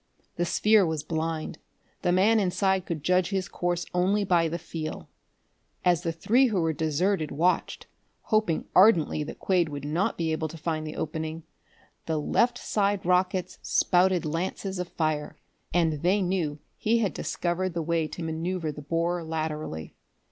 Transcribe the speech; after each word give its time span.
The 0.35 0.45
sphere 0.45 0.83
was 0.83 1.03
blind. 1.03 1.59
The 2.01 2.11
man 2.11 2.39
inside 2.39 2.87
could 2.87 3.03
judge 3.03 3.29
his 3.29 3.47
course 3.47 3.85
only 3.93 4.23
by 4.23 4.47
the 4.47 4.57
feel. 4.57 5.07
As 5.85 6.01
the 6.01 6.11
three 6.11 6.47
who 6.47 6.59
were 6.59 6.73
deserted 6.73 7.29
watched, 7.29 7.85
hoping 8.23 8.65
ardently 8.75 9.21
that 9.23 9.37
Quade 9.37 9.69
would 9.69 9.85
not 9.85 10.17
be 10.17 10.31
able 10.31 10.47
to 10.47 10.57
find 10.57 10.87
the 10.87 10.95
opening, 10.95 11.43
the 12.07 12.17
left 12.19 12.57
side 12.57 13.05
rockets 13.05 13.59
spouted 13.61 14.25
lances 14.25 14.79
of 14.79 14.87
fire, 14.87 15.37
and 15.71 16.01
they 16.01 16.19
knew 16.19 16.57
he 16.77 16.97
had 16.97 17.13
discovered 17.13 17.75
the 17.75 17.83
way 17.83 18.07
to 18.07 18.23
maneuver 18.23 18.71
the 18.71 18.81
borer 18.81 19.23
laterally. 19.23 19.93